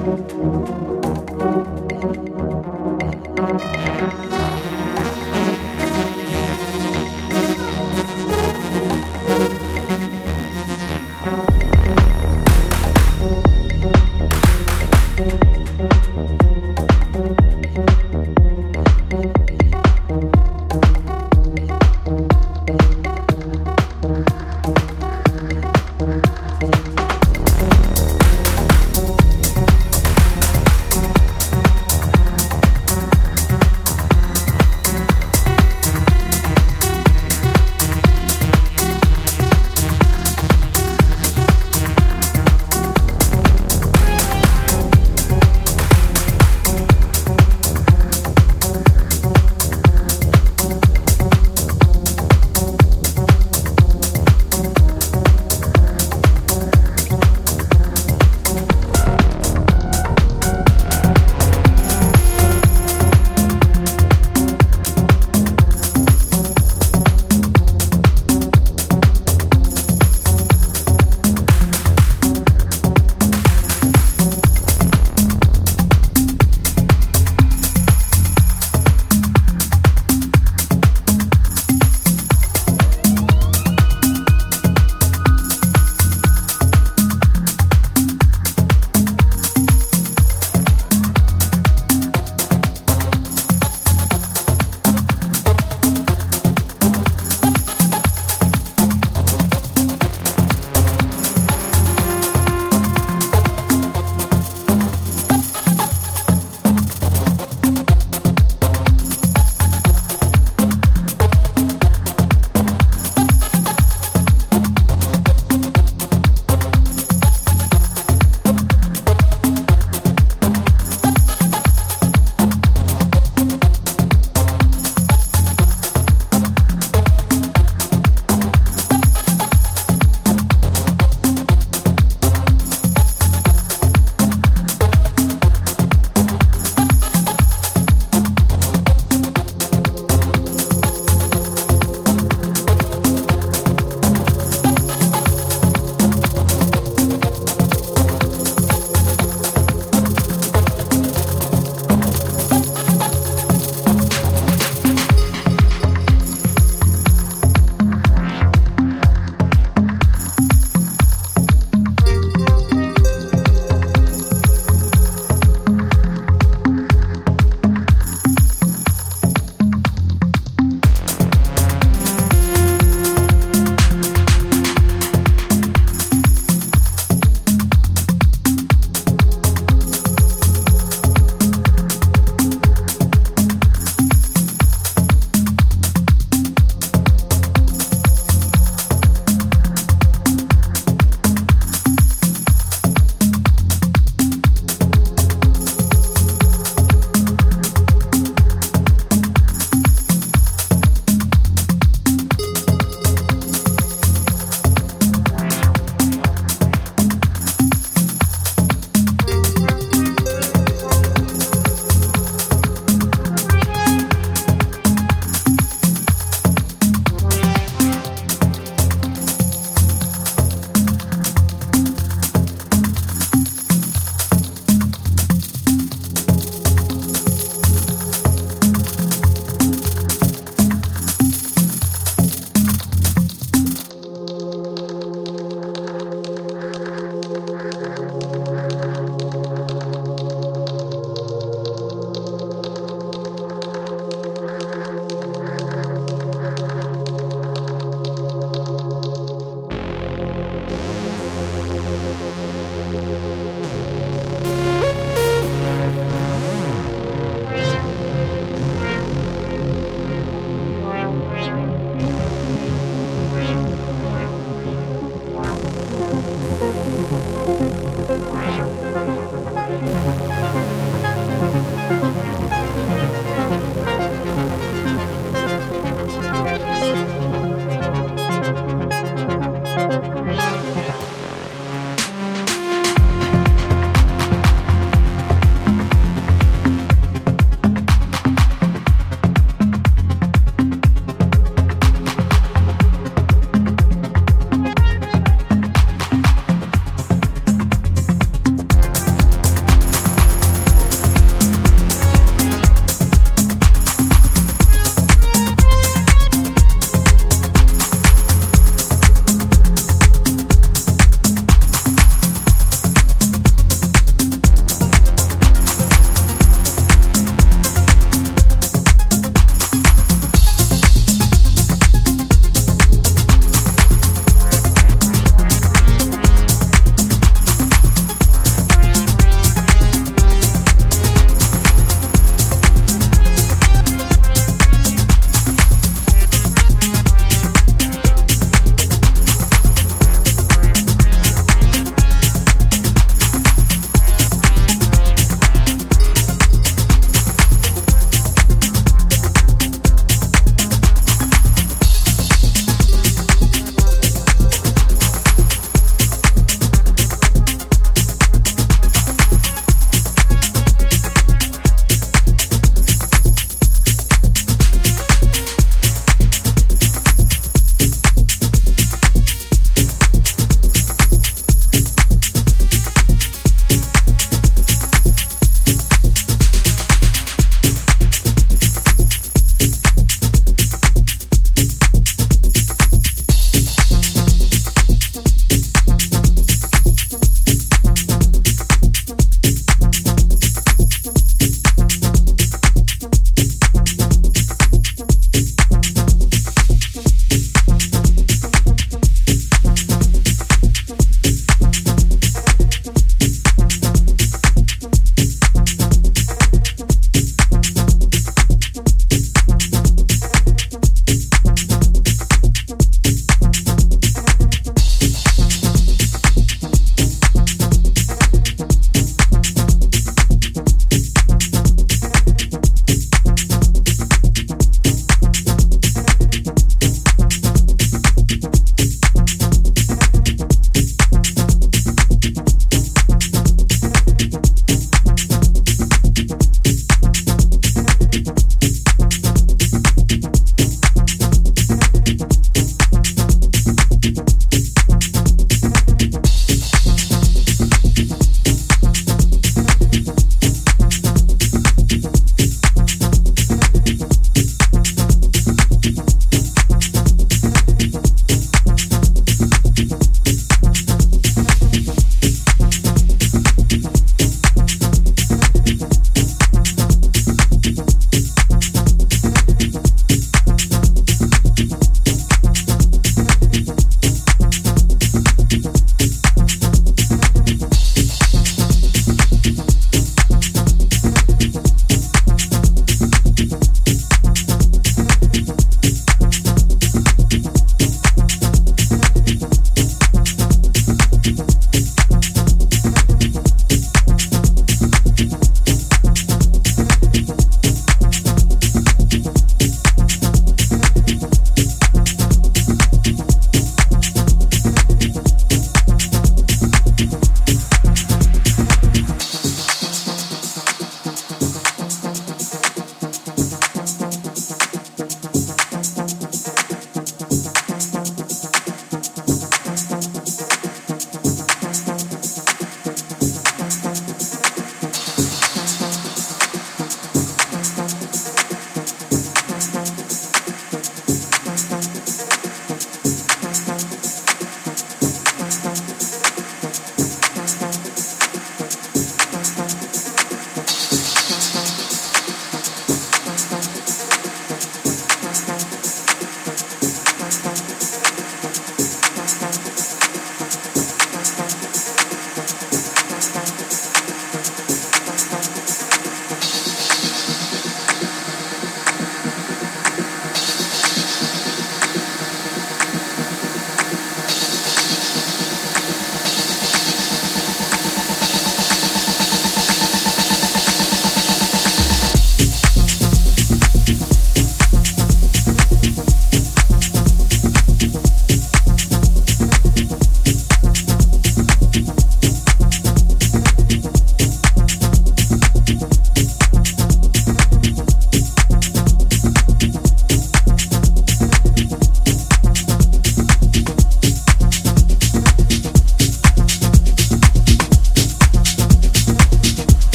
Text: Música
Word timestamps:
Música 0.00 0.99